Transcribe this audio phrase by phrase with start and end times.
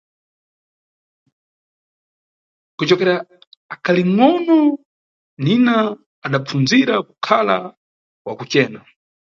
[2.77, 3.15] Kucokera
[3.73, 4.59] akalingʼono,
[5.43, 5.75] Nina
[6.25, 7.55] adapfunzira kukhala
[8.25, 8.79] wa kucena.